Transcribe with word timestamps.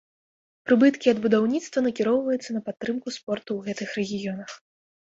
Прыбыткі 0.71 1.11
ад 1.13 1.19
будаўніцтва 1.25 1.85
накіроўваюцца 1.89 2.49
на 2.59 2.65
падтрымку 2.71 3.17
спорту 3.21 3.49
ў 3.55 3.61
гэтых 3.71 3.89
рэгіёнах. 4.03 4.61